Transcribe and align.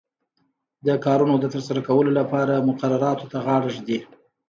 د 0.85 0.87
کارونو 1.05 1.35
د 1.39 1.45
ترسره 1.53 1.81
کولو 1.87 2.11
لپاره 2.19 2.65
مقرراتو 2.67 3.25
ته 3.31 3.37
غاړه 3.45 3.67
ږدي. 3.75 3.97